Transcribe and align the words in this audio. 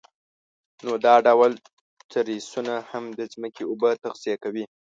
نو 0.85 0.91
دا 1.05 1.15
ډول 1.27 1.51
تریسونه 2.11 2.73
هم 2.89 3.03
د 3.19 3.21
ځمکې 3.33 3.63
اوبه 3.69 3.89
تغذیه 4.03 4.35
کوي. 4.43 4.63